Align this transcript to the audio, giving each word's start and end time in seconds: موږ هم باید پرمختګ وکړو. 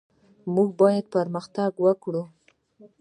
موږ 0.53 0.69
هم 0.73 0.77
باید 0.79 1.05
پرمختګ 1.15 1.71
وکړو. 1.85 2.23